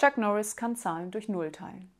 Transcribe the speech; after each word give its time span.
Chuck 0.00 0.16
Norris 0.16 0.54
kann 0.54 0.76
Zahlen 0.76 1.10
durch 1.10 1.28
Null 1.28 1.50
teilen. 1.50 1.90